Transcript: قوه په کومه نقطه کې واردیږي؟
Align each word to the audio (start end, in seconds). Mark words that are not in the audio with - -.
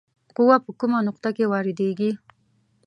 قوه 0.35 0.57
په 0.65 0.71
کومه 0.79 0.99
نقطه 1.07 1.29
کې 1.37 1.45
واردیږي؟ 1.51 2.11